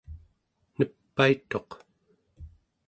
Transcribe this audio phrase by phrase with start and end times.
[0.77, 1.69] nepaituq